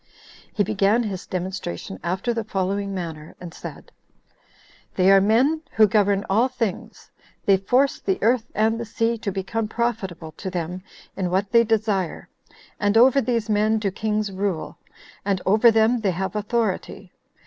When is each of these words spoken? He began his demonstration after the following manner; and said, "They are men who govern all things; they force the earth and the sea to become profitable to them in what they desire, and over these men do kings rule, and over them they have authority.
He 0.51 0.63
began 0.63 1.03
his 1.03 1.27
demonstration 1.27 1.99
after 2.03 2.33
the 2.33 2.43
following 2.43 2.91
manner; 2.91 3.35
and 3.39 3.53
said, 3.53 3.91
"They 4.95 5.11
are 5.11 5.21
men 5.21 5.61
who 5.73 5.85
govern 5.87 6.25
all 6.27 6.47
things; 6.47 7.11
they 7.45 7.57
force 7.57 7.99
the 7.99 8.17
earth 8.23 8.47
and 8.55 8.79
the 8.79 8.85
sea 8.85 9.19
to 9.19 9.31
become 9.31 9.67
profitable 9.67 10.31
to 10.37 10.49
them 10.49 10.81
in 11.15 11.29
what 11.29 11.51
they 11.51 11.63
desire, 11.63 12.29
and 12.79 12.97
over 12.97 13.21
these 13.21 13.47
men 13.47 13.77
do 13.77 13.91
kings 13.91 14.31
rule, 14.31 14.79
and 15.23 15.39
over 15.45 15.69
them 15.69 15.99
they 15.99 16.09
have 16.13 16.35
authority. 16.35 17.11